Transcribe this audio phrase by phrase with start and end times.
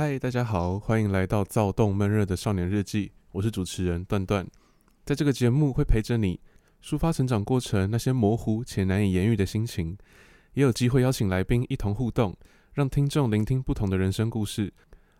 [0.00, 3.10] 嗨，大家好，欢迎来到躁动闷热的少年日记。
[3.32, 4.46] 我是主持人段段，
[5.04, 6.38] 在这个节目会陪着你
[6.80, 9.98] 抒发成长过程那些模糊且难以言喻的心情，
[10.54, 12.36] 也有机会邀请来宾一同互动，
[12.74, 14.72] 让听众聆听不同的人生故事。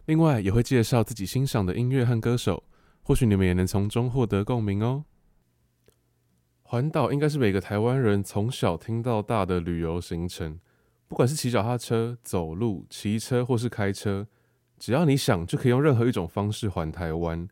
[0.06, 2.62] 另外，也会介绍自己欣赏的音乐和歌手，
[3.02, 5.04] 或许你们也能从中获得共鸣哦。
[6.62, 10.60] 环岛应该是每个台湾人从小听到大的旅游行程，
[11.08, 14.28] 不管是骑脚踏车、走路、骑车或是开车。
[14.78, 17.48] 只要你想，就可以用任何一种方式环台湾。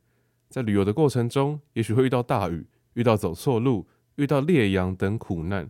[0.48, 5.68] 在旅游的过程中，也许会遇到大雨，遇到走错路，遇到烈阳等苦难，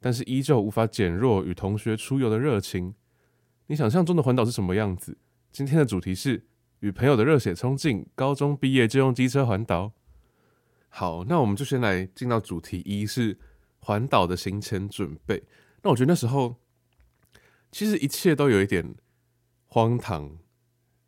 [0.00, 2.94] 但是依旧无法减弱与同学出游的热情。
[3.66, 5.16] 你想象中的环岛是什么样子？
[5.50, 6.46] 今天的主题是
[6.80, 9.92] 与朋友的热血冲劲，高中毕业就用机车环岛。
[10.88, 13.38] 好，那我们就先来进到主题一，是
[13.78, 15.42] 环岛的行前准备。
[15.82, 16.56] 那我觉得那时候
[17.72, 18.94] 其实一切都有一点
[19.66, 20.38] 荒唐。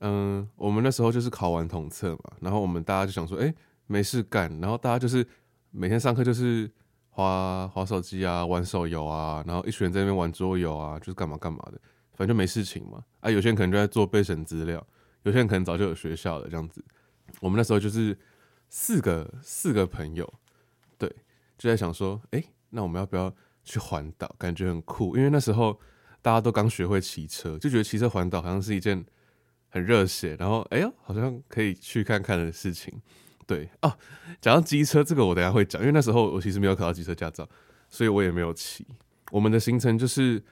[0.00, 3.54] 嗯，我们那时候就是考完统测嘛，然后我们大家就想说，哎、
[3.86, 5.26] 没事干，然后大家就是
[5.70, 6.70] 每天上课就是
[7.10, 11.78] 划划手机啊，玩手游啊，然后一群人在那边玩桌游啊，就是干嘛干嘛的，
[12.14, 13.04] 反正就没事情嘛。
[13.20, 14.82] 啊，有些人可能就在做备审资料，
[15.24, 16.82] 有些人可能早就有学校了这样子。
[17.40, 18.16] 我们那时候就是
[18.70, 20.32] 四个四个朋友，
[20.96, 21.14] 对，
[21.58, 23.30] 就在想说，哎、那我们要不要
[23.64, 24.34] 去环岛？
[24.38, 25.78] 感觉很酷，因为那时候
[26.22, 29.04] 大家都刚学会骑车，就觉得骑车环岛好像是一件。
[29.70, 32.92] 很热血，然后哎呀，好像可以去看看的事情，
[33.46, 33.96] 对哦。
[34.40, 37.48] 讲到机车，这个我等下会讲，因为那时候我其实没有考到机车驾照，
[37.88, 38.86] 所以我也没有骑。
[39.30, 40.42] 我们的行程就是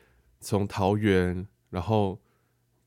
[0.41, 2.21] 从桃园，然后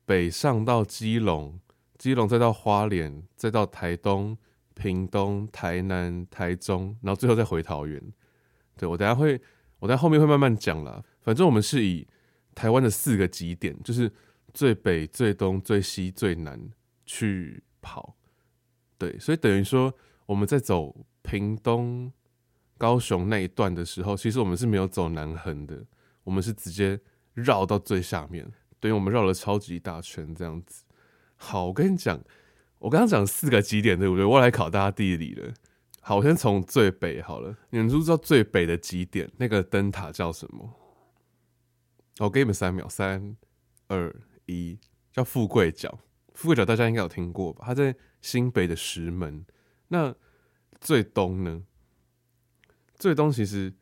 [0.06, 1.60] 北上到基隆，
[1.98, 4.36] 基隆再到花莲，再到台东、
[4.74, 8.00] 屏东、台南、台中，然后最后再回桃园。
[8.76, 9.40] 对，我等下会，
[9.80, 11.02] 我等下后面会慢慢讲啦。
[11.20, 12.06] 反正我们是以
[12.54, 14.10] 台湾的四个极点，就是。
[14.52, 16.70] 最北、最东、最西、最南
[17.06, 18.16] 去跑，
[18.98, 19.92] 对，所以等于说
[20.26, 22.12] 我们在走屏东、
[22.76, 25.84] 高雄那一段的时候，其实我们是没有走南横的，
[26.24, 27.00] 我们是直接
[27.34, 30.84] 绕到最下面，等于我们绕了超级大圈这样子。
[31.36, 32.22] 好，我跟你讲，
[32.78, 34.24] 我刚刚讲四个极点，对不对？
[34.24, 35.52] 我来考大家地理了。
[36.00, 40.74] 好，我先从最北好了，你们知不知道最北的极点那个灯塔叫什么？
[42.18, 43.36] 我给你们三秒，三、
[43.88, 44.14] 二。
[44.46, 44.78] 一
[45.12, 45.98] 叫富贵角，
[46.34, 47.64] 富贵角大家应该有听过吧？
[47.66, 49.44] 它在新北的石门。
[49.88, 50.14] 那
[50.80, 51.64] 最东呢？
[52.94, 53.72] 最东其实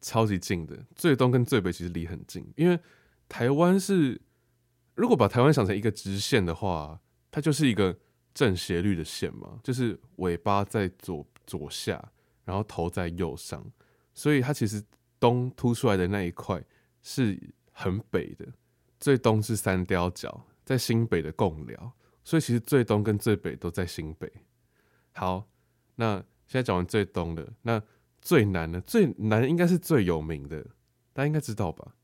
[0.00, 2.80] 超级近的，最东跟最北其实离很近，因为
[3.28, 4.20] 台湾是
[4.94, 7.00] 如果把台湾想成一个直线的话，
[7.30, 7.98] 它就是一个
[8.32, 12.12] 正斜率的线嘛，就是尾巴在左左下，
[12.44, 13.70] 然后头在右上，
[14.14, 14.82] 所以它其实
[15.18, 16.64] 东凸出来的那一块
[17.02, 17.38] 是
[17.72, 18.46] 很北的。
[19.00, 24.30] 最东是三貂角，在新北的贡寮，所以其实最东跟最北都在新北。
[25.12, 25.48] 好，
[25.94, 26.16] 那
[26.46, 27.82] 现在讲完最东的，那
[28.20, 30.62] 最南的，最南应该是最有名的，
[31.14, 31.94] 大家应该知道吧？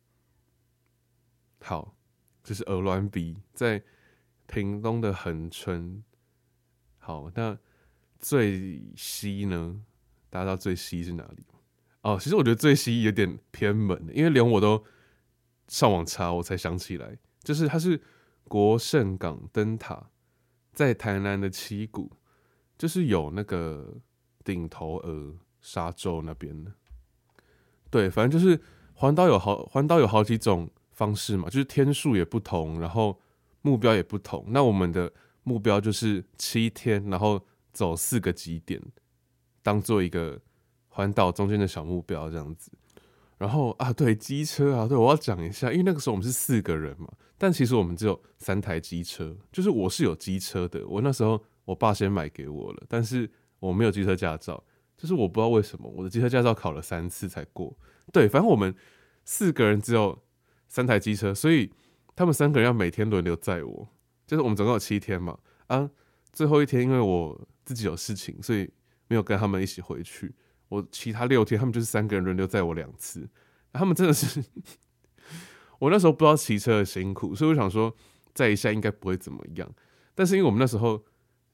[1.60, 1.94] 好，
[2.42, 3.82] 就是鹅銮鼻，在
[4.46, 6.02] 屏东的恒春。
[6.98, 7.58] 好，那
[8.18, 9.82] 最西呢？
[10.30, 11.44] 大家知道最西是哪里？
[12.00, 14.82] 哦，其实我觉得最西有点偏门，因为连我都。
[15.68, 18.00] 上网查，我才想起来，就是它是
[18.44, 20.10] 国盛港灯塔，
[20.72, 22.10] 在台南的七股，
[22.78, 23.94] 就是有那个
[24.44, 26.72] 顶头鹅沙洲那边的。
[27.90, 28.60] 对，反正就是
[28.94, 33.20] 环岛有好环岛有好几种方式嘛，就是天数也不同，然后
[33.62, 34.44] 目标也不同。
[34.48, 35.12] 那我们的
[35.42, 38.80] 目标就是七天，然后走四个极点，
[39.62, 40.40] 当做一个
[40.88, 42.70] 环岛中间的小目标这样子。
[43.38, 47.06] 然后啊，对机车啊，对，我要讲一下，因为那个时候我们是四个人嘛，
[47.36, 54.64] 但其实我们只有三台机车，就是我是有机车的，我那时候我爸先买给我了，但是我没有机车驾照，
[54.96, 57.76] 就是我不知道为什么我的机车驾照考了三次才过。
[58.12, 58.74] 对，反正我们
[59.24, 60.18] 四个人只有
[60.68, 61.70] 三台机车，所以
[62.14, 63.88] 他们三个人要每天轮流载我，
[64.26, 65.90] 就是我们总共有七天嘛，啊，
[66.32, 68.70] 最后一天因为我自己有事情，所以
[69.08, 70.34] 没有跟他们一起回去。
[70.68, 73.28] 我其他六天，他们就是三个人轮流载我两次，
[73.72, 74.42] 他们真的是，
[75.78, 77.94] 我那时候不知道骑车的辛苦，所以我想说
[78.34, 79.70] 载一下应该不会怎么样。
[80.14, 81.04] 但是因为我们那时候，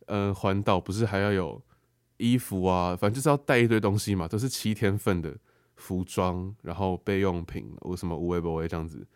[0.07, 1.63] 呃，环岛不是还要有
[2.17, 5.37] 衣服啊，反正就是要带一堆东西嘛，都是七天份的
[5.77, 9.07] 服装，然后备用品，我什么无为不为这样子，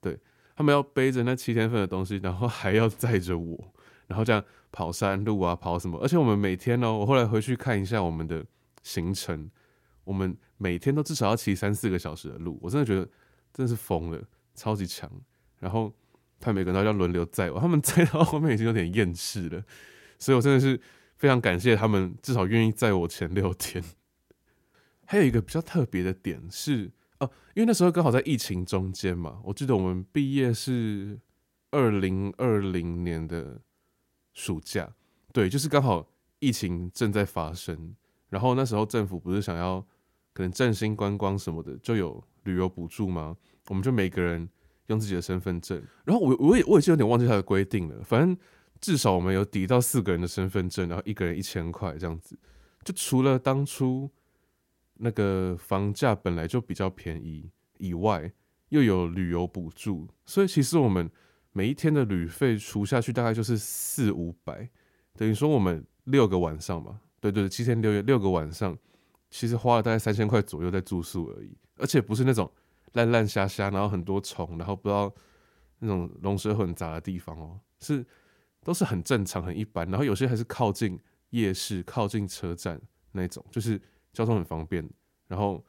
[0.00, 0.18] 对，
[0.56, 3.72] 他们要背着那七天份的东西，然后还要载着我，
[4.06, 4.42] 然后这样
[4.72, 8.42] 跑山路啊，跑什么，而且我们每天呢，我后来回去看一下我们的。
[8.84, 9.50] 行程，
[10.04, 13.00] 我们每天都至少要骑三四个小时的路，我真的觉得
[13.52, 14.22] 真的是疯了，
[14.54, 15.10] 超级强。
[15.58, 15.92] 然后
[16.38, 19.64] 他们每个人都要轮流载我，他们 载到后面已经有点厌世了，
[20.18, 20.80] 所以我真的是
[21.16, 23.82] 非常感谢他们，至少愿意载我前六天。
[25.06, 26.90] 还有一个比较特别的点是，
[27.20, 31.18] 哦，因为那时候刚好在疫情中间嘛，我记得我们毕业是
[31.70, 33.60] 二零二零年的
[34.32, 34.94] 暑假，
[35.32, 36.08] 对，就是刚好
[36.40, 37.94] 疫情正在发生，
[38.28, 39.80] 然后那时候政府不是想要
[40.32, 43.36] 可能振兴观光什么的，就有旅游补助吗？
[43.68, 44.48] 我们就每个人
[44.86, 48.36] 用自己的身份证，然后我我也我已经有点忘记它的规定了，反正
[48.80, 52.38] 至少我们有抵到四个人的身份证，然后一个人一千块这样子，
[52.84, 54.10] 就除了当初。
[54.96, 58.30] 那个房价本来就比较便宜，以外
[58.68, 61.10] 又有旅游补助，所以其实我们
[61.50, 64.70] 每一天的旅费除下去大概就是四五百，
[65.16, 67.00] 等于说我们六个晚上吧，
[67.32, 68.76] 对对，七天六夜六个晚上，
[69.30, 72.50] 其实花了大概三千块左右在住宿而已，而且不是那种
[72.92, 75.12] 烂烂瞎瞎，然后很多虫，然后不知道
[75.78, 78.04] 那种龙蛇混杂的地方哦，是
[78.62, 80.98] 都是很正常很一般，然后有些还是靠近
[81.30, 82.80] 夜市、靠近车站
[83.12, 83.80] 那种，就是。
[84.14, 84.88] 交通很方便，
[85.26, 85.60] 然后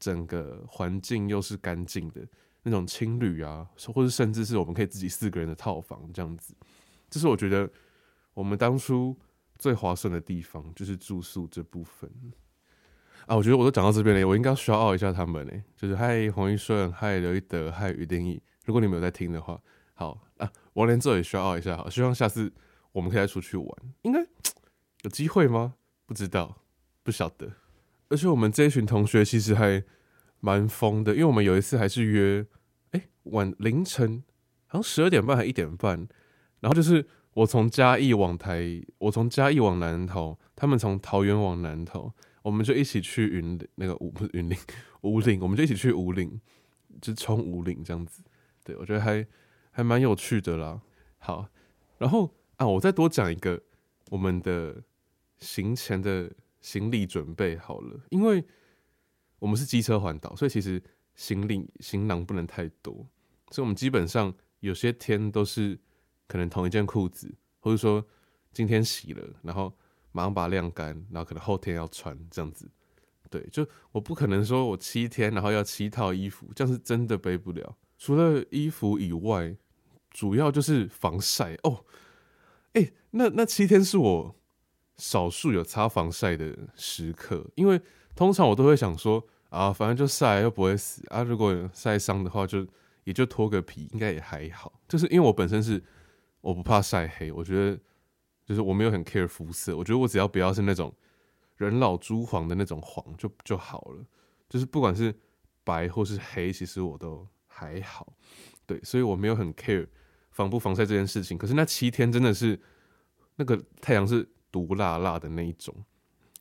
[0.00, 2.26] 整个环境又是干净的
[2.64, 3.64] 那种青旅啊，
[3.94, 6.52] 或者甚至是我们可以自己四个人的套房这样子，
[7.08, 7.70] 这是我觉得
[8.34, 9.16] 我们当初
[9.58, 12.10] 最划算的地方，就是住宿这部分
[13.26, 13.36] 啊。
[13.36, 18.40] 我觉得我都讲到这边了，我应该需要傲一下他们呢，就是嗨黄一顺，嗨刘一德，嗨于定义。
[18.64, 19.60] 如果你们有在听的话，
[19.94, 22.52] 好啊，王连这也需要傲一下，好，希望下次
[22.92, 23.68] 我们可以再出去玩，
[24.02, 24.20] 应该
[25.02, 25.74] 有机会吗？
[26.06, 26.62] 不知道，
[27.02, 27.50] 不晓得。
[28.08, 29.82] 而且我们这一群同学其实还
[30.40, 32.46] 蛮疯的，因为我们有一次还是约，
[32.92, 34.22] 哎、晚凌晨
[34.66, 36.08] 好像十二点半还一点半，
[36.60, 37.06] 然后就是
[37.38, 42.12] 我从嘉义往台，我从嘉义往南投，他们从桃园往南投，
[42.42, 44.58] 我们就一起去云那个五不是云林
[45.02, 46.40] 五岭，我们就一起去五岭，
[47.00, 48.24] 就冲五岭这样子，
[48.64, 49.24] 对，我觉得还
[49.70, 50.80] 还蛮有趣的啦。
[51.18, 51.48] 好，
[51.98, 53.62] 然后啊，我再多讲一个
[54.10, 54.82] 我们的
[55.38, 56.30] 行前的。
[56.60, 58.44] 行李准备好了，因为
[59.38, 60.82] 我们是机车环岛，所以其实
[61.14, 62.92] 行李行囊不能太多，
[63.52, 65.78] 所以我们基本上有些天都是
[66.28, 68.06] 可能同一件裤子，或者说
[68.52, 69.72] 今天洗了，然后
[70.12, 72.70] 马上把它晾干，然后可能后天要穿这样子。
[73.28, 77.76] 对，就我不可能说我七天然后要七套衣服，这样是真的背不了。
[77.98, 79.56] 除了衣服以外，
[80.10, 81.84] 主要就是防晒哦。
[82.74, 84.34] 哎、那那七天是我。
[85.00, 87.80] 少数有擦防晒的时刻，因为
[88.16, 91.22] 通常我都会想说啊，反正就晒又不会死啊。
[91.22, 92.66] 如果晒伤的话，就
[93.04, 94.80] 也就脱个皮，应该也还好。
[94.88, 95.80] 就是因为我本身是
[96.40, 97.78] 我不怕晒黑，我觉得
[98.44, 100.94] 就是我没有很 care 肤色，我觉得我只要不要是那种
[101.56, 104.04] 人老珠黄的那种黄就就好了。
[104.48, 105.14] 就是不管是
[105.64, 108.12] 白或是黑，其实我都还好。
[108.66, 109.86] 对，所以我没有很 care
[110.30, 111.36] 防不防晒这件事情。
[111.36, 112.58] 可是那七天真的是
[113.36, 114.28] 那个太阳是。
[114.50, 115.74] 毒辣辣的那一种，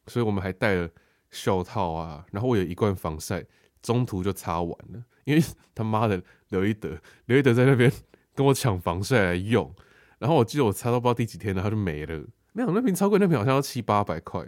[0.08, 0.90] 所以我们还戴了
[1.30, 2.26] 袖套啊。
[2.32, 3.46] 然后我有一罐防晒，
[3.82, 5.44] 中途就擦完了，因为
[5.76, 7.92] 他妈的刘一德，刘一德在那边
[8.34, 9.76] 跟我抢防晒来用。
[10.20, 12.24] 然后我记得我擦到不知道第几天了，他就没了。
[12.54, 14.44] 没有那瓶超贵，那瓶好像要七八百块，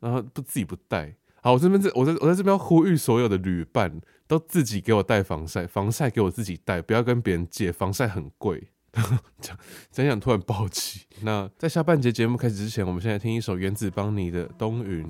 [0.00, 1.14] 然后不自己不带。
[1.40, 8.68] 好，我这边在我在我在这边呼吁所有的旅伴都自己给我带防晒，防晒给我自己带，不要跟别人借，防晒很贵。
[8.92, 9.18] 讲
[9.90, 11.06] 讲讲，突然暴起。
[11.22, 15.04] 那在下半节节目开始之前，我们先来听一首原子邦尼的《冬云》。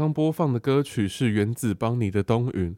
[0.00, 2.72] 刚播放的歌曲是原子邦尼的《东云》。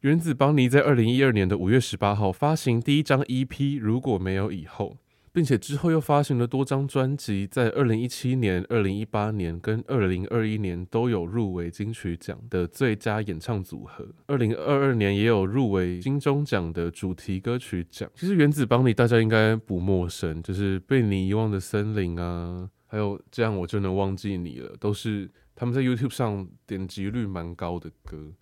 [0.00, 4.96] 原子邦尼在二零一二年的五月十八号发行第一张 EP《如果没有以后》，
[5.30, 14.08] 并且之后又发行了多张专辑，在二零一七年、二零一八年跟二零二一年都有入围金曲奖的最佳演唱组合。
[14.26, 18.10] 二零二二年也有入围金钟奖的主题歌曲奖。
[18.14, 25.30] 其实原子邦尼大家应该不陌生，就是《被你遗忘的森林》啊，还有《这样我就能忘记你了》，都是。
[25.54, 28.32] 他们在 YouTube 上点击率蛮高的歌，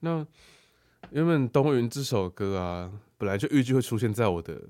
[0.00, 0.26] 那
[1.10, 4.60] 原本《东云》这首歌啊，本来就预计会出现在我的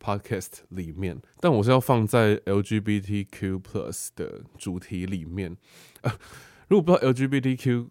[0.00, 5.56] Podcast 里面，但我是要放在 LGBTQ Plus 的主题里面。
[6.02, 6.16] 啊，
[6.68, 7.88] 如果不知道 LGBTQ，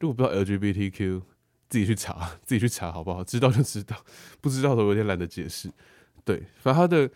[0.00, 1.22] 如果不知道 LGBTQ，
[1.68, 3.24] 自己去查，自己去查好不好？
[3.24, 3.96] 知道就知道，
[4.40, 5.72] 不知道的我有点懒得解释。
[6.24, 7.10] 对，反正他的。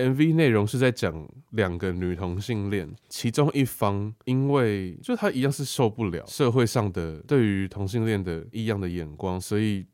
[0.00, 9.86] MV 内容是在讲两个女同性恋，其中一方因为就她一样是受不了社会上的对于同性恋的异样的眼光，所以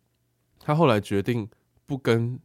[0.61, 1.49] 她后来决定
[1.87, 2.39] 不跟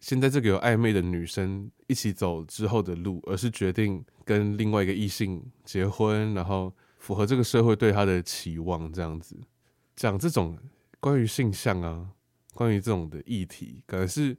[0.00, 8.92] 现在这个有暧昧的女生一起走之后的路，而是决定跟另外一个异性结婚，然后符合这个社会对她的期望。
[8.92, 9.36] 这样子
[9.94, 10.58] 讲这种
[11.00, 12.08] 关于性向啊，
[12.54, 14.36] 关于这种的议题，可能是。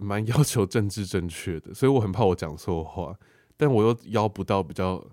[0.00, 3.14] 蛮要求政治正确的，所以我很怕我讲错话，
[3.56, 5.06] 但我又邀不到比较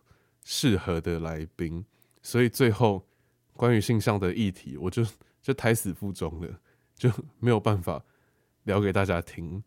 [0.45, 1.85] 适合的来宾，
[2.21, 3.05] 所以最后
[3.53, 5.05] 关于性向的议题，我就
[5.41, 6.59] 就胎死腹中了，
[6.95, 8.03] 就没有办法
[8.63, 9.61] 聊给大家听。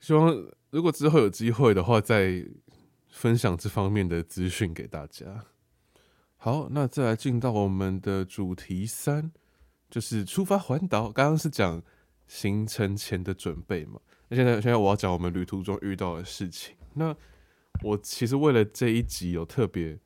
[0.00, 0.34] 希望
[0.70, 2.44] 如果之后有机会的话，再
[3.08, 5.46] 分享这方面的资讯给大家。
[6.36, 9.32] 好，那再来进到我们的主题三，
[9.88, 11.10] 就是出发环岛。
[11.10, 11.82] 刚刚是讲
[12.26, 14.00] 行程前的准备嘛。
[14.28, 16.74] 那现在，现在我要讲我们旅途中遇到的事情。
[16.94, 17.14] 那
[17.82, 19.96] 我其实为了这一集，有特别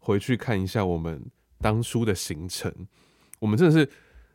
[0.00, 1.24] 回去看一下我们
[1.58, 2.72] 当初的行程。
[3.40, 3.90] 我们真的是，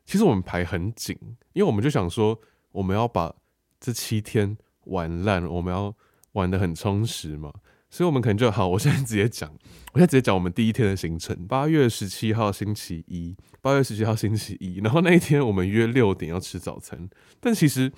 [0.05, 1.17] 其实我们排很紧，
[1.53, 2.37] 因为我们就想说，
[2.73, 3.33] 我们要把
[3.79, 5.95] 这七天玩烂，我们要
[6.33, 7.53] 玩得很充实嘛。
[7.89, 8.67] 所以，我们可能就好。
[8.67, 9.49] 我现在直接讲，
[9.93, 14.81] 我现在直接讲我们第一天的行程：八月十七号星期一，八月十七号星期一。
[14.83, 17.89] 然后那一天我们约六点要吃早餐，但其实。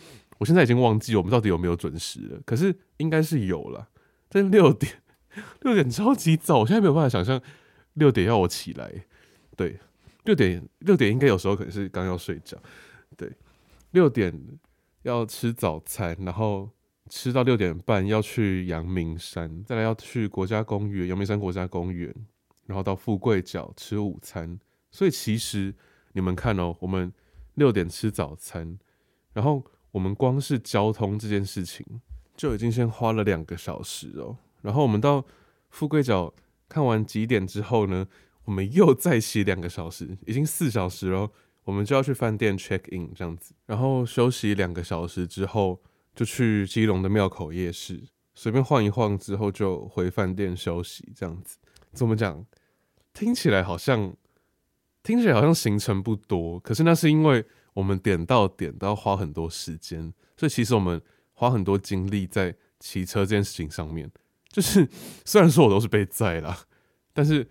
[0.42, 3.88] 我现在已经忘记我们到底有没有准时了，可是应该是有了。
[4.28, 4.92] 但六点，
[5.62, 7.40] 六点超级早，我现在没有办法想象
[7.94, 8.92] 六点要我起来。
[9.56, 9.80] 对，
[10.24, 12.58] 六点六点应该有时候可能是刚要睡觉。
[13.16, 13.32] 对，
[13.92, 14.34] 六点
[15.04, 16.68] 要吃早餐，然后
[17.08, 22.12] 吃到六点半要去阳明山，再来要去国家公园，阳明山国家公园，
[22.66, 24.60] 然后到富贵角吃午餐。
[24.90, 25.76] 所以其实
[26.14, 27.14] 你们看哦，我们
[27.54, 28.80] 六点吃早餐，
[29.34, 29.64] 然后。
[29.92, 31.86] 我们光是交通这件事情
[32.38, 35.24] 就已经先花了两个小时哦，然后我们到
[35.70, 36.34] 富贵角
[36.70, 38.08] 看完景点之后呢，
[38.46, 41.30] 我们又再骑两个小时，已经四小时了，
[41.66, 45.82] 我们就要去饭店 check in 这样子，然后休息两个小时之后，
[46.16, 48.02] 就去基隆的庙口夜市
[48.34, 51.58] 随便晃一晃之后就回饭店休息这样子。
[51.92, 52.46] 怎么讲？
[53.14, 54.16] 听起来好像
[55.04, 57.46] 听起来好像行程不多，可是那是因为。
[57.74, 61.02] 我们点到点都要花很多时间，所以其实我们
[61.34, 64.12] 花很多精力在骑车这件事情上面。
[64.50, 64.88] 就是
[65.24, 66.66] 虽然说我都是被载啦，
[67.14, 67.48] 但是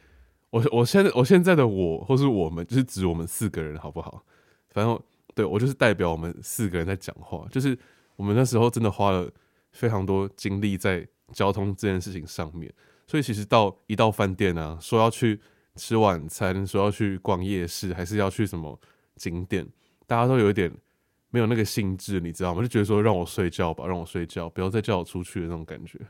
[0.50, 4.22] 我我现在我现在的我或是我们，就是指我们四个人，好不好？
[4.68, 5.00] 反正
[5.34, 7.46] 对我就是代表我们四个人在讲话。
[7.50, 7.78] 就是
[8.16, 9.30] 我们那时候真的花了
[9.72, 12.70] 非常多精力在交通这件事情上面，
[13.06, 15.40] 所以其实到一到饭店啊，说要去
[15.76, 18.78] 吃晚餐，说要去逛夜市，还是要去什么
[19.16, 19.66] 景点。
[20.10, 20.68] 大家都有一点
[21.30, 22.60] 没有那个兴致，你知道吗？
[22.60, 26.00] 就觉得说让我睡觉吧，让我睡觉，不要再叫我出去的那种感觉。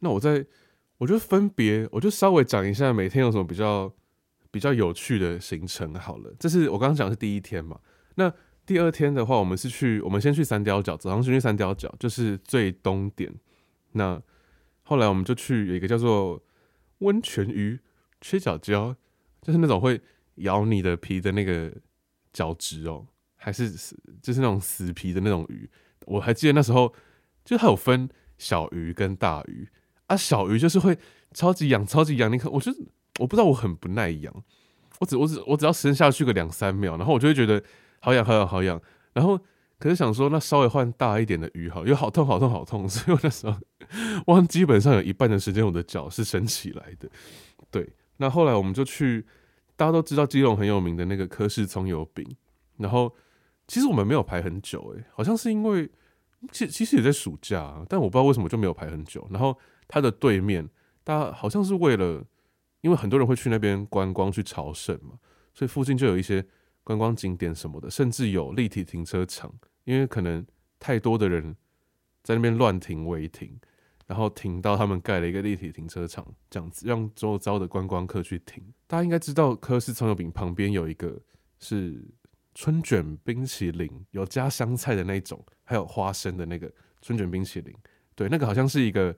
[0.00, 0.44] 那我在，
[0.98, 3.90] 我就分别，我就稍微讲一下每天有什么比较
[4.50, 6.30] 比较有趣的行程好了。
[6.38, 7.80] 这是我刚刚讲的是第一天嘛。
[8.16, 8.30] 那
[8.66, 13.34] 第二天的话，我们是去，我们先去三貂角，早上先去三貂角，就是最东点。
[13.92, 14.20] 那
[14.82, 16.44] 后来我们就去有一个叫做
[16.98, 17.80] 温泉鱼
[18.20, 18.94] 缺角礁，
[19.40, 19.98] 就是那种会
[20.34, 21.72] 咬你的皮的那个。
[22.36, 23.70] 角质哦，还是
[24.20, 25.66] 就是那种死皮的那种鱼。
[26.04, 26.92] 我还记得那时候，
[27.46, 29.66] 就它有分小鱼跟大鱼
[30.08, 30.14] 啊。
[30.14, 30.98] 小鱼就是会
[31.32, 32.30] 超级痒，超级痒。
[32.30, 32.70] 你看，我就
[33.18, 34.44] 我不知道，我很不耐痒。
[35.00, 37.62] 我只我只我只要伸下去个两三秒，然后我就会觉得
[38.00, 38.78] 好痒，好痒，好痒。
[39.14, 39.40] 然后
[39.78, 42.86] 可是想说，那稍微换大一点的鱼好，因为好痛，好痛，好痛。
[42.88, 43.56] 所以我那时候，
[44.26, 47.08] 我基本上有一半的时间，我的脚是伸起来的。
[47.70, 47.88] 对，
[48.18, 49.24] 那后来我们就去。
[49.76, 52.36] 大家都知道基隆很有名的那个柯氏葱油饼，
[52.78, 53.14] 然后
[53.68, 55.90] 其实我们没有排很久，诶，好像是因为
[56.50, 59.26] 其其实也在暑假，但我不知道为什么就没有排很久。
[59.30, 59.56] 然后
[59.86, 60.68] 它的对面，
[61.04, 62.24] 大家好像是为了，
[62.80, 65.18] 因为很多人会去那边观光去朝圣嘛，
[65.52, 66.46] 所以附近就有一些
[66.82, 69.52] 观光景点什么的，甚至有立体停车场，
[69.84, 70.46] 因为可能
[70.78, 71.56] 太多的人
[72.22, 73.58] 在那边乱停违停，
[74.06, 78.62] 然后停到他们盖了一个立体停车场，这样子让周遭的观光客去停。
[78.86, 81.20] 大家应该知道，科氏葱油饼旁边有一个
[81.58, 82.02] 是
[82.54, 87.74] 春卷冰淇淋，有加香菜的那种，还有花生的那个春卷冰淇淋。
[88.14, 89.14] 对，那个好像是一个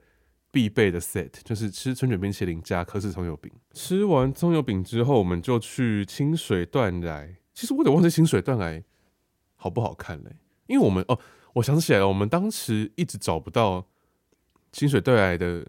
[0.51, 3.53] 必备的 set，就是吃春卷冰淇淋加科氏葱油饼。
[3.73, 7.29] 吃完葱油饼之后，我们就去清水断崖。
[7.53, 8.83] 其实我得忘记清水断崖
[9.55, 11.19] 好不好看嘞，因为我们哦，
[11.55, 13.87] 我想起来了，我们当时一直找不到
[14.73, 15.67] 清水断崖的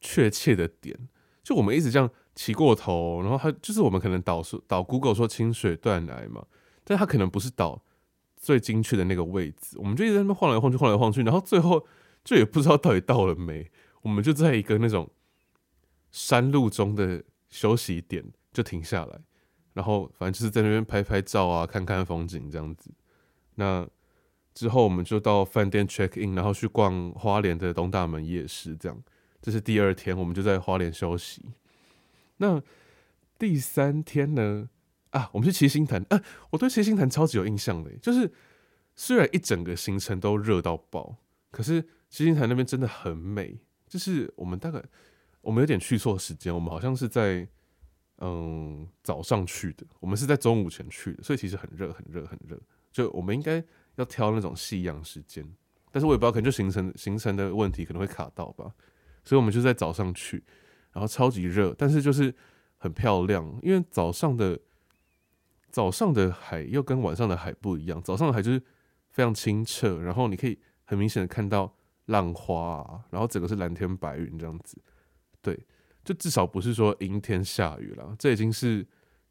[0.00, 0.96] 确切的点，
[1.42, 6.44] 就我们一直这样骑过头，然后他就是我们可能导说导 Google 说清水断崖嘛，
[6.84, 7.82] 但他可能不是导
[8.36, 11.86] 最精确的那个位置，我们就一直在那边晃来晃去，晃来晃去，然后最后。
[12.24, 13.70] 就也不知道到底到了没，
[14.02, 15.08] 我们就在一个那种
[16.10, 18.22] 山路中的休息点
[18.52, 19.18] 就停下来，
[19.72, 22.90] 然后反正就是在那边拍拍照啊，看看风景这样子。
[23.54, 23.88] 那
[24.58, 29.02] 之后我们就到饭店 check in，然后去逛花莲的东大门夜市，这样。
[29.40, 31.44] 这是第二天，我们就在花莲休息。
[32.38, 32.60] 那
[33.38, 34.68] 第三天呢？
[35.10, 36.04] 啊，我们去七星潭。
[36.08, 38.32] 啊，我对七星潭超级有印象的，就是
[38.96, 41.16] 虽然一整个行程都热到爆，
[41.50, 41.88] 可是。
[42.10, 44.82] 七星潭那边真的很美，就是我们大概
[45.42, 47.46] 我们有点去错时间，我们好像是在
[48.16, 52.58] 嗯早上去的，我们是在中午前去的，所以其实很热很热很热，
[52.90, 53.62] 就我们应该
[53.98, 55.46] 要挑那种夕阳时间，
[55.92, 58.72] 但是我也不知道可能就行程行程的问题可能会卡到吧，
[59.22, 60.42] 所以我们就在早上去，
[60.92, 62.34] 然后超级热，但是就是
[62.78, 64.58] 很漂亮，因为早上的
[65.70, 68.62] 早上的海又跟晚上的海不一样，早上的海就是
[69.10, 71.74] 非常清澈，然后你可以很明显的看到。
[72.08, 74.80] 浪花啊，然后整个是蓝天白云这样子，
[75.42, 75.66] 对，
[76.02, 78.86] 就至少不是说阴天下雨了，这已经是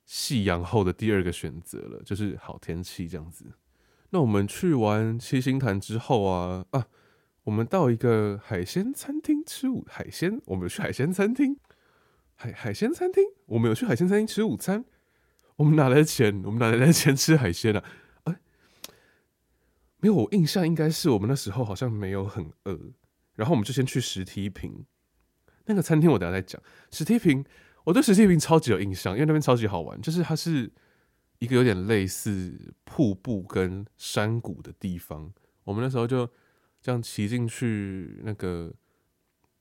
[0.05, 3.45] 夕阳后的第二个选择了，就是好天气这样子。
[4.17, 6.87] 那我们去完七星潭之后啊啊，
[7.43, 11.59] 我们到一个海鲜餐厅吃午海鲜，我们有去海鲜餐厅，
[12.33, 14.83] 海海鲜餐厅，我们有去海鲜餐厅吃午餐，
[15.57, 16.41] 我们哪来的钱？
[16.45, 17.83] 我们哪来的钱吃海鲜啊？
[19.99, 22.75] 没有，我印象应该是我们那时候好像没有很饿，
[23.35, 24.83] 然后我们就先去石梯坪
[25.65, 26.59] 那个餐厅，我等下再讲。
[26.89, 27.45] 石梯坪，
[27.83, 30.71] 我对石梯坪超级有印象，因为那边超级好玩，就是它是
[31.39, 35.31] 一个有点类似瀑布跟山谷的地方。
[35.63, 36.29] 我们那时候就
[36.81, 38.73] 这样骑进去那个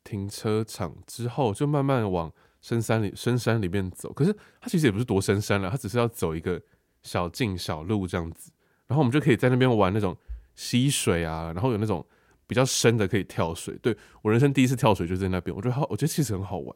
[0.05, 4.13] 停车场之后，就慢慢往深山里深山里面走。
[4.13, 6.61] 可是它其实也不是多深山了，它只是要走一个
[7.03, 8.53] 小径小路这样子，
[8.87, 10.17] 然后我们就可以在那边玩那种。
[10.59, 12.03] 溪水啊，然后有那种
[12.47, 13.77] 比较深的可以跳水。
[13.83, 16.75] 对，我人生第一次跳水就在那边，我觉得好，我觉得其实很好玩。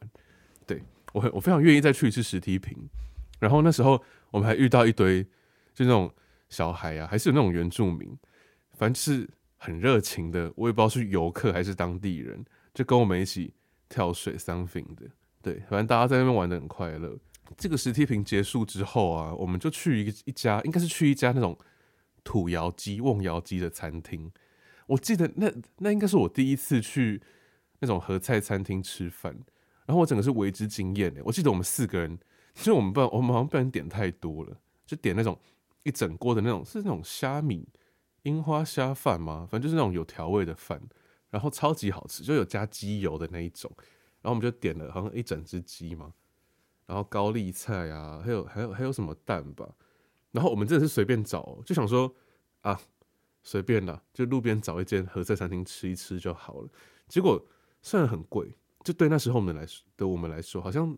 [0.67, 0.83] 对，
[1.13, 2.77] 我很我非常愿意再去一次石梯坪。
[3.41, 5.21] 然后那时候我们还遇到一堆
[5.73, 6.09] 就那种
[6.47, 8.17] 小孩啊，还是有那种原住民，
[8.77, 10.53] 反正是很热情的。
[10.55, 13.53] 我也不知道是游客还是当地人，就跟我们一起
[13.89, 15.07] 跳水 something 的。
[15.41, 17.17] 对，反正大家在那边玩的很快乐。
[17.57, 21.57] 这个石梯坪结束之后啊，我们就去一个一家，应该是去一家那种。
[22.23, 24.31] 土窑鸡、瓮窑鸡的餐厅，
[24.85, 27.19] 我记得那那应该是我第一次去
[27.79, 29.33] 那种合菜餐厅吃饭，
[29.87, 31.23] 然后我整个是为之惊艳的。
[31.25, 32.19] 我记得我们四个人，
[32.53, 35.37] 其实我们不，我们好像不然点太多了，就点那种
[35.83, 37.67] 一整锅的那种，是那种虾米
[38.23, 39.47] 樱花虾饭吗？
[39.49, 40.81] 反正就是那种有调味的饭，
[41.29, 43.71] 然后超级好吃，就有加鸡油的那一种。
[44.21, 46.13] 然后我们就点了好像一整只鸡嘛，
[46.85, 49.67] 然后高丽菜啊，还有还有还有什么蛋吧。
[50.31, 52.13] 然后我们真的是随便找，就想说
[52.61, 52.79] 啊，
[53.41, 56.69] 随便啦，就路边找一间合菜餐厅吃一吃就好了。
[57.07, 57.43] 结果
[57.81, 60.95] 虽然很贵，就对那时候我们来说，对我们来说，好像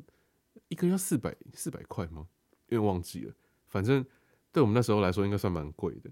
[0.67, 2.27] 一个要四百四百块吗？
[2.67, 3.33] 因为忘记了，
[3.67, 4.05] 反正
[4.51, 6.09] 对我们那时候来说应该算蛮贵的。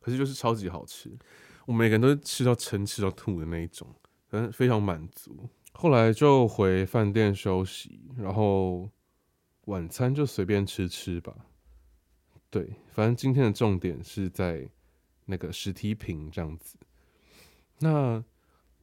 [0.00, 1.16] 可是就是超级好吃，
[1.64, 3.88] 我们每个人都吃到撑、吃到吐的那一种，
[4.28, 5.48] 反正非常满足。
[5.72, 8.90] 后来就回饭店休息，然后
[9.66, 11.34] 晚餐就随便吃吃吧。
[12.50, 14.68] 对，反正今天的重点是在
[15.24, 16.76] 那个石梯坪这样子。
[17.78, 18.22] 那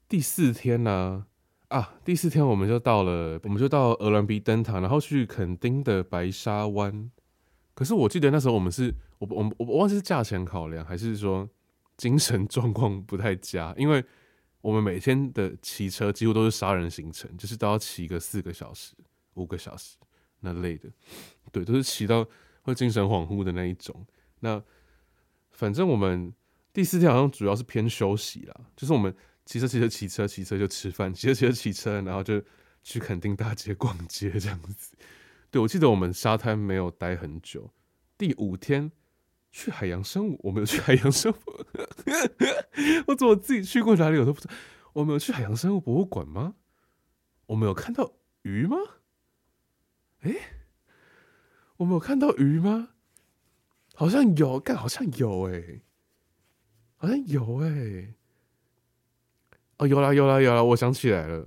[0.07, 1.27] 第四天呢？
[1.69, 7.09] 啊第四天我们就到了，我们就到鹅銮鼻灯塔，然后去垦丁的白沙湾。
[7.73, 11.49] 可是我记得那时候我们是，我我我我忘记是价钱考量，还是说
[11.97, 14.03] 精神状况不太佳，因为
[14.61, 18.93] 我们每天的骑车几乎都是杀人行程，就是都要骑个四个小时、
[19.35, 19.97] 五个小时
[20.41, 20.89] 那类的。
[21.51, 22.27] 对，都是骑到。
[22.61, 24.05] 会精神恍惚的那一种。
[24.41, 24.61] 那
[25.49, 26.31] 反正我们
[26.73, 29.15] 第四天好像主要是偏休息啦，就是我们
[29.49, 32.39] 骑车骑车骑车骑车就吃饭，骑车骑车骑车，然后就
[32.83, 34.95] 去垦丁大街逛街这样子。
[35.49, 37.73] 对，我记得我们沙滩没有待很久，
[38.15, 38.91] 第五天
[39.51, 41.65] 去海洋生物，我没有去海洋生物，
[43.09, 44.53] 我怎么自己去过哪里我都不知道。
[44.93, 46.53] 我们有去海洋生物博物馆吗？
[47.47, 48.77] 我们有看到鱼吗？
[50.21, 50.39] 诶，
[51.77, 52.89] 我们有看到鱼吗？
[53.95, 55.81] 好像有，干好像有诶，
[56.97, 58.13] 好像有诶。
[59.79, 61.45] 哦，有啦有啦有啦，我想起来了，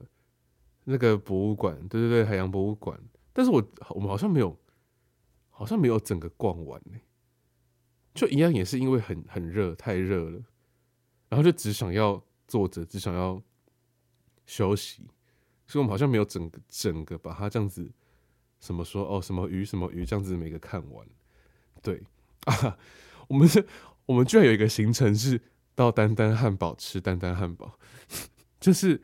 [0.84, 2.98] 那个博物馆，对对对，海洋博物馆。
[3.32, 4.58] 但是我我们好像没有，
[5.50, 6.98] 好像没有整个逛完呢。
[8.14, 10.42] 就一样也是因为很很热，太热了，
[11.28, 13.42] 然后就只想要坐着，只想要
[14.44, 15.08] 休息，
[15.66, 17.90] 所以我们好像没有整个整个把它这样子，
[18.60, 21.06] 什么说哦什么鱼什么鱼这样子每个看完。
[21.82, 22.02] 对
[22.44, 22.78] 啊，
[23.28, 23.66] 我们是，
[24.04, 25.40] 我们居然有一个行程是
[25.74, 27.78] 到丹丹汉堡吃丹丹汉堡，
[28.60, 29.02] 就是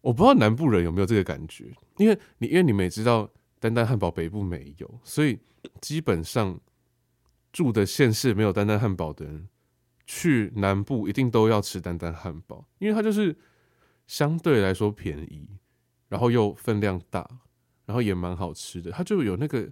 [0.00, 3.30] 我不知道南部人有没有这个感觉，因为你因为你们也知道。
[3.62, 5.38] 丹丹汉堡北部没有，所以
[5.80, 6.58] 基本上
[7.52, 9.48] 住的县市没有丹丹汉堡的人，
[10.04, 13.38] 去南部一定都要吃丹丹汉堡，因为它就是
[14.08, 15.48] 相对来说便宜，
[16.08, 17.24] 然后又分量大，
[17.86, 18.90] 然后也蛮好吃的。
[18.90, 19.70] 它就有那个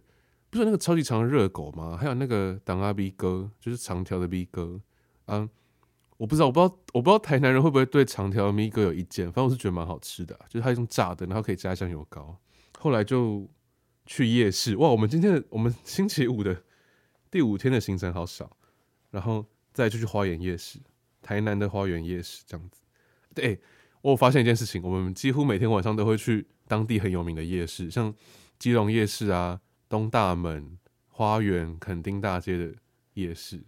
[0.50, 1.96] 不是那个超级长的热狗吗？
[1.96, 4.80] 还有那个当阿 B 哥，就是长条的 B 哥
[5.24, 5.48] 啊，
[6.20, 9.24] 我不知道，我不知道，我不知道台南人会不会对长条的 B 哥有意见。
[9.26, 12.36] 反正我是觉得蛮好吃的，就是它一种炸的，然后可以加酱油膏。
[12.78, 13.48] 后来就。
[14.06, 14.88] 去夜市哇！
[14.88, 16.64] 我们今天的我们星期五的
[17.30, 18.56] 第五天的行程好少，
[19.10, 20.80] 然后再就去花园夜市，
[21.22, 22.80] 台南的花园夜市这样子。
[23.32, 23.60] 对、
[24.00, 28.12] 我发现一件事情，我们几乎每天晚上都会去当地很有名的夜市，像
[28.58, 32.74] 基隆夜市啊、东大门、花园、垦丁大街的
[33.14, 33.62] 夜市。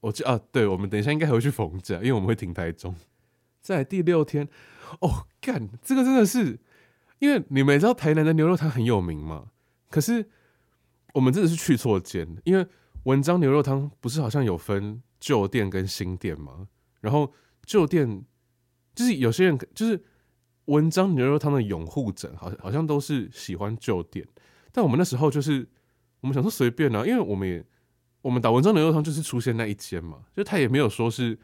[0.00, 2.94] 我记啊，对，我们等一下应该还会去逢甲，因为我们会停台中。
[3.60, 4.48] 在第六天，
[5.00, 6.58] 哦，干，这个真的是。
[7.18, 9.50] 因为你们也知道台南的牛肉汤很有名嘛，
[9.90, 10.26] 可是
[11.12, 12.26] 我们真的是去错间。
[12.44, 12.66] 因为
[13.02, 16.66] 文章牛肉汤不是好像有分旧店跟新店吗？
[17.02, 17.30] 然后
[17.66, 18.24] 旧店
[18.94, 20.02] 就是有些人就是
[20.64, 24.26] 文章牛肉汤的拥护者，好像好像都是喜欢旧店。
[24.72, 25.68] 但我们那时候就是
[26.22, 27.62] 我们想说随便啊，因为我们也
[28.22, 31.38] 我们打文章牛肉汤就是出现那一间嘛，就他也没有说是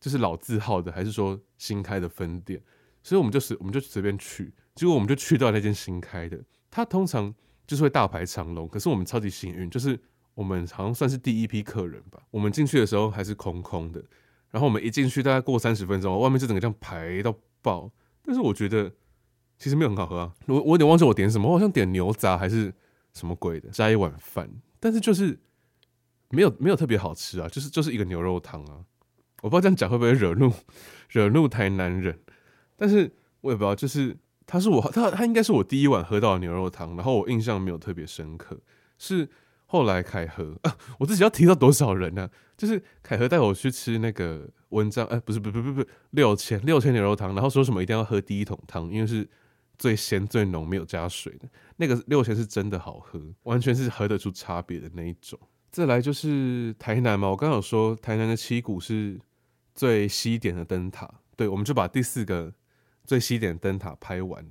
[0.00, 2.62] 就是老字号的，还是说新开的分店，
[3.02, 4.52] 所以我们就是我们就随便去。
[4.74, 6.38] 结果我们就去到那间新开的，
[6.70, 7.34] 他通常
[7.66, 9.98] 就是会大排长龙，可是我们超级幸运，就是
[10.34, 12.22] 我们好像算是第一批客人吧。
[12.30, 14.02] 我们进去的时候还是空空的，
[14.50, 17.90] 然后我们一进去大概过三十分钟，外面就整个这样排到爆。
[18.24, 18.90] 但是我觉得
[19.58, 22.72] 其实没有很好喝啊，我我有点忘记我点什么，我好像点牛杂还是
[23.12, 24.48] 什么鬼的，加一碗饭，
[24.80, 25.38] 但是就是
[26.32, 28.84] 没有没有特别好吃啊，就是就是一个牛肉汤啊。
[29.42, 30.52] 我不知道这样讲会不会惹怒
[31.08, 32.18] 惹怒台南人，
[32.76, 34.16] 但是我也不知道就是。
[34.44, 38.60] 他是我，他他应该是我第一碗喝到的牛肉汤，然后我印象没有特别深刻，
[38.98, 39.26] 是
[39.66, 42.30] 后来凯和啊，我自己要提到多少人呢、啊？
[42.58, 49.26] 就是凯和带我去吃那个文章，哎，不是，不不不不，六千六千牛肉汤，然后说什么一定要喝第一桶汤，因为是
[49.78, 55.38] 最鲜最浓，没有加水的，那个六千是真的好喝，完全是喝得出差别的那一种。
[55.72, 59.18] 再来就是台南嘛，我刚刚有说台南的七股是
[59.74, 62.54] 最西点的灯塔，对，我们就把第四个。
[63.04, 64.46] 最西点灯塔拍完，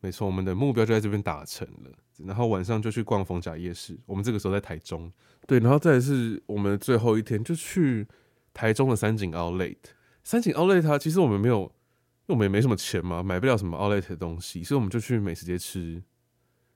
[0.00, 1.90] 没错，我们的目标就在这边达成了。
[2.18, 5.10] 然后晚上就去逛逢甲夜市，我们这个时候在台中，
[5.46, 8.06] 对，然后再是我们最后一天就去
[8.52, 9.78] 台中的三井 Outlet。
[10.22, 16.02] 三井 Outlet 它其实我们没有，因为我们也没什么钱嘛，买不了什么 Outlet 的东西，所以我们就去美食街吃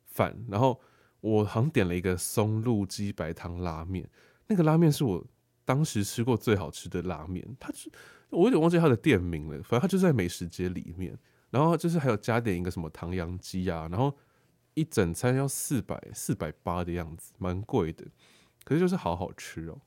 [0.07, 0.35] 饭。
[0.49, 0.81] 然后
[1.23, 4.07] 我好像点了一个松露鸡白汤拉面，
[4.49, 5.27] 那个拉面是我
[5.65, 7.91] 当时吃过最好吃的拉面，它是。
[8.29, 11.19] 我有点忘记它的店名了，反正它就在美食街里面。
[11.51, 14.17] 然后就是还有加点一个什么唐扬鸡啊，然后
[14.73, 18.07] 一整餐要四百四百八的样子，蛮贵的。
[18.65, 19.79] 可是就是好好吃哦。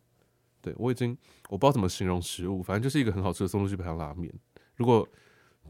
[0.62, 1.17] 对，我已经
[1.50, 4.32] 我不知道怎么形容食物，反正就是一个很好吃的松露鸡白汤拉面。
[4.76, 5.08] 如果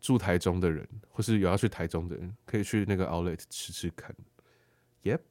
[0.02, 4.14] 住台中的人，或是有要去台中的人，可以去那个 Outlet 吃吃看。
[5.04, 5.22] Yep。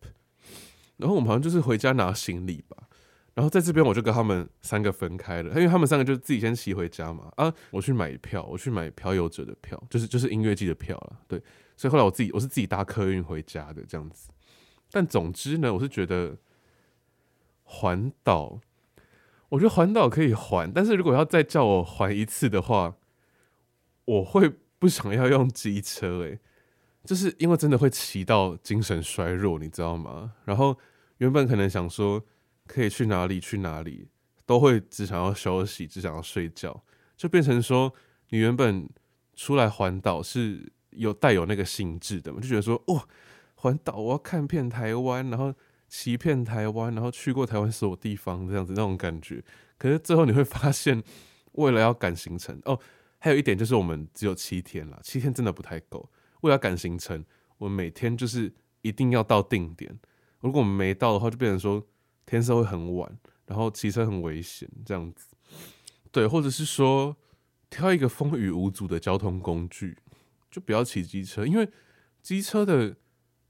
[0.97, 2.89] 然后我们好像就是回家拿行李吧。
[3.35, 7.33] 然后在这边我就跟他们三个分开了，因为他们三个就自己先骑回家嘛。
[7.37, 11.19] 啊，我去买票，我去买漂游者的票，就是就是音乐季的票了。
[11.27, 11.43] 对，
[11.77, 14.31] 所以后来我自己我是自己搭客运回家的这样子。
[14.93, 16.37] 但总之呢，我是觉得
[17.65, 18.61] 环岛，
[19.49, 22.95] 我觉得环岛可以环，但是如果要再叫我环一次的话，
[24.05, 26.39] 我会不想要用机车，诶，
[27.05, 30.33] 就是因为真的会骑到精神衰弱，你知道吗？
[30.45, 30.77] 然后
[31.19, 32.25] 原本可能想说。
[32.67, 33.39] 可以去哪里？
[33.39, 34.09] 去哪里
[34.47, 36.83] 都会只想要休息，只想要睡觉，
[37.15, 37.93] 就变成说
[38.31, 38.89] 你原本
[39.35, 43.07] 出来环岛是有带有那个性质的嘛，就觉得说哇，
[43.57, 45.53] 环岛我要看遍台湾，然后
[45.91, 49.45] 骑遍台湾，然后去过台湾所有地方这样子那种感觉。
[49.77, 51.03] 可是最后你会发现，
[51.53, 52.81] 为了要赶行程哦，
[53.19, 56.09] 还有一点就是我们只有七天了，七天真的不太够。
[56.45, 57.25] 为了赶行程，
[57.57, 58.53] 我们每天就是
[58.83, 59.99] 一定要到定点。
[60.41, 61.83] 如果我们没到的话，就变成说
[62.27, 65.35] 天色会很晚，然后骑车很危险这样子。
[66.13, 67.17] 对，或者是说
[67.71, 69.97] 挑一个风雨无阻的交通工具，
[70.51, 71.67] 就不要骑机车，因为
[72.21, 72.95] 机车的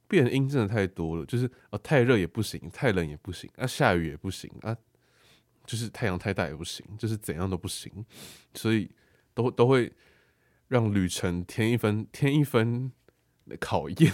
[0.07, 4.77] 变因真的太多了，就是啊太热也不行，太冷也不行，啊下雨也不行啊。
[5.67, 7.91] 就是太阳太大也不行，就是怎样都不行，
[8.55, 8.89] 所以
[9.33, 9.91] 都都会
[10.75, 12.91] 让旅程添一分添一分
[13.61, 14.13] 考验。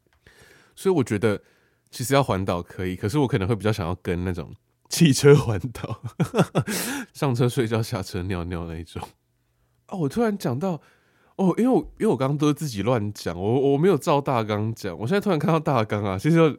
[0.76, 1.42] 所以我觉得
[1.90, 4.54] 其实要环岛可以，可是我可能会比较想要跟那种
[4.90, 6.02] 汽车环岛，
[7.14, 9.02] 上车睡觉，下车尿尿那一种。
[9.86, 10.80] 哦，我突然讲到
[11.36, 16.54] 哦，因为我因为我刚刚都是自己乱讲，我我没有照大纲讲，我现在突然看到大纲啊，其实有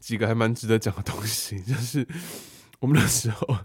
[0.00, 2.06] 几个还蛮值得讲的东西，就是。
[2.84, 3.56] 我们那时候，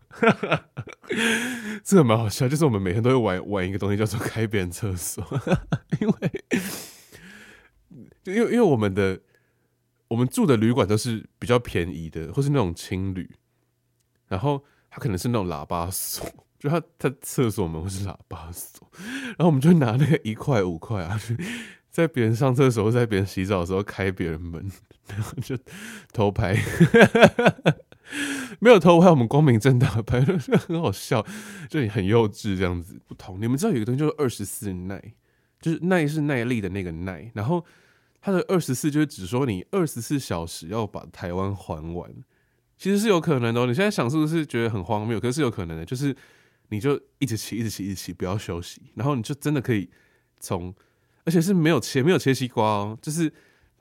[1.84, 5.22] 这个蛮好笑，就是我们每天都会玩玩一个东西，叫做开别人厕所，
[6.00, 6.44] 因为，
[8.24, 9.20] 就因为因为我们的
[10.08, 13.30] 我们住的旅馆都是比较便宜的，或是那种青旅，
[14.30, 16.26] 然后它可能是那种喇叭锁，
[16.58, 18.90] 就它它厕所门会是喇叭锁，
[19.28, 21.20] 然后我们就拿那个一块五块啊，
[21.92, 24.72] 在别人上厕所或在别人洗澡的时候开别人门，
[25.08, 25.58] 然后就
[26.14, 26.56] 偷拍。
[28.60, 30.20] 没有偷拍，我们光明正大的拍，
[30.68, 31.26] 很好笑，
[31.70, 33.00] 就很幼稚这样子。
[33.08, 35.14] 不同，你们知道有一个东西叫二十四耐，
[35.62, 37.64] 就是耐是耐力的那个耐，然后
[38.22, 42.12] 它的二十四就是指说你二十四小时要把台湾还完，
[42.78, 43.66] 其实是有可能的哦。
[43.66, 45.20] 你现在想是不是觉得很荒谬？
[45.20, 46.16] 可是是有可能的，就是
[46.70, 49.90] 你就一直骑，一直骑，一直骑，不要休息，然后你就真的可以
[50.40, 50.74] 从，
[51.26, 53.32] 而且是没有切，没有切西瓜哦，就是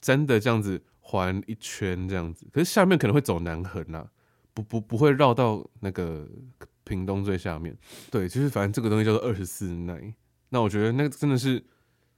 [0.00, 2.46] 真的这样子环一圈这样子。
[2.52, 4.06] 可是下面可能会走南横啊。
[4.58, 6.26] 不不不会绕到那个
[6.82, 7.76] 屏东最下面，
[8.10, 10.12] 对，就是反正这个东西叫做二十四耐。
[10.48, 11.62] 那我觉得那个真的是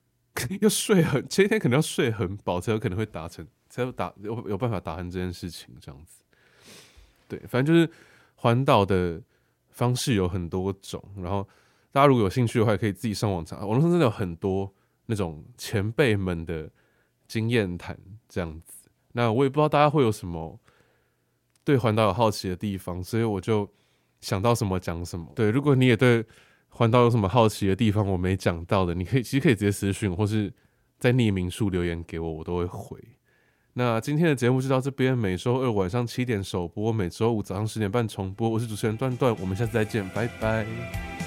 [0.60, 6.22] 要睡很，前一天可能要睡很饱才有可能会达成，才有达有有办法达成这件事情这样子。
[7.28, 7.90] 对，反正就是
[8.36, 9.20] 环岛的
[9.70, 11.46] 方式有很多种，然后
[11.92, 14.72] 大家如果有兴趣的话，可以自己上网查，网络上真的有很多
[15.06, 16.70] 那种前辈们的
[17.28, 17.98] 经验谈
[18.28, 18.88] 这样子。
[19.12, 20.58] 那我也不知道大家会有什么。
[21.64, 23.68] 对环岛有好奇的地方，所以我就
[24.20, 25.26] 想到什么讲什么。
[25.34, 26.24] 对，如果你也对
[26.68, 30.52] 环岛有什么好奇的地方，我没讲到的，你可以其实可以直接私讯，或是
[30.98, 32.98] 在匿名处留言给我，我都会回。
[33.74, 38.48] 那今天的节目就到这边，每周二晚上七点首播，每周五早上十点半重播。
[38.48, 41.19] 我是主持人段段，我们下次再见，拜拜。